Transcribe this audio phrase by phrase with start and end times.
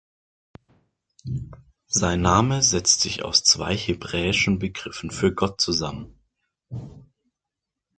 [1.85, 6.19] Sein Name setzt sich aus zwei hebräischen Begriffen für Gott zusammen.